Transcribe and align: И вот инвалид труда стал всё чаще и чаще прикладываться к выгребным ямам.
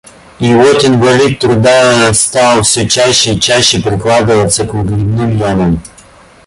И 0.39 0.51
вот 0.55 0.83
инвалид 0.83 1.37
труда 1.37 2.11
стал 2.15 2.63
всё 2.63 2.87
чаще 2.87 3.35
и 3.35 3.39
чаще 3.39 3.79
прикладываться 3.79 4.65
к 4.65 4.73
выгребным 4.73 5.37
ямам. 5.37 5.83